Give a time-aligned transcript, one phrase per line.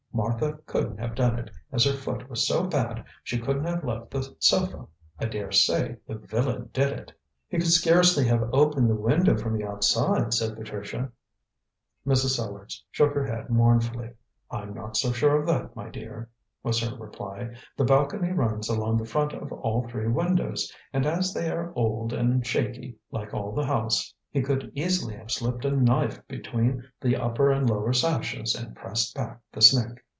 [0.13, 4.11] Martha couldn't have done it, as her foot was so bad she couldn't have left
[4.11, 4.85] the sofa.
[5.17, 7.13] I daresay the villain did it."
[7.47, 11.11] "He could scarcely have opened the window from the outside," said Patricia.
[12.05, 12.35] Mrs.
[12.35, 14.09] Sellars shook her head mournfully.
[14.51, 16.29] "I'm not so sure of that, my dear,"
[16.61, 17.55] was her reply.
[17.77, 22.11] "The balcony runs along the front of all three windows, and as they are old
[22.11, 27.17] and shaky, like all the house, he could easily have slipped a knife between the
[27.17, 30.01] upper and lower sashes and pressed back the snick."